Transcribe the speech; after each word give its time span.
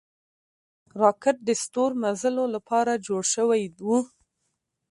راکټ 1.01 1.37
د 1.47 1.49
ستورمزلو 1.63 2.43
له 2.53 2.59
پاره 2.69 2.93
جوړ 3.07 3.21
شوی 3.33 3.63
و 3.87 3.89